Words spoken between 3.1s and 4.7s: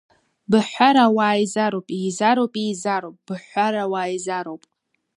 быҳәҳәар ауаа еизароуп!